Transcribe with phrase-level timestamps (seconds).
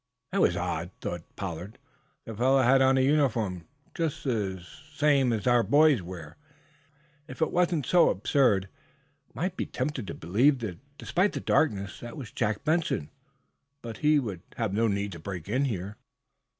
[0.31, 1.77] "That was odd," thought Pollard.
[2.25, 4.65] "The fellow had on a uniform just such
[5.03, 6.37] as our boys wear.
[7.27, 8.67] If it weren't so absurd,
[9.29, 10.59] I might be tempted to believe,
[10.97, 13.11] despite the darkness, that it was Jack Benson.
[13.83, 15.97] But he would have no need to break in here."